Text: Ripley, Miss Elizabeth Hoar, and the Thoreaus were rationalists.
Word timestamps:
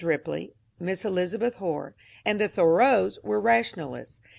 Ripley, 0.03 0.55
Miss 0.79 1.05
Elizabeth 1.05 1.57
Hoar, 1.57 1.93
and 2.25 2.41
the 2.41 2.47
Thoreaus 2.49 3.19
were 3.21 3.39
rationalists. 3.39 4.19